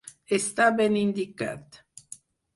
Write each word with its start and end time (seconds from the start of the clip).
Està 0.37 0.69
ben 0.79 0.97
indicat. 1.03 1.81